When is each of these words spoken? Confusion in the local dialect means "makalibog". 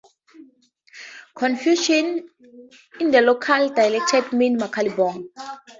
Confusion 1.35 2.27
in 2.99 3.11
the 3.11 3.21
local 3.21 3.69
dialect 3.69 4.33
means 4.33 4.59
"makalibog". 4.59 5.25